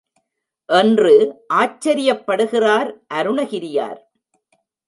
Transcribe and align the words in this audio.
என்று 0.69 1.13
ஆச்சரியப்படுகிறார் 1.53 2.89
அருணகிரியார். 3.13 3.99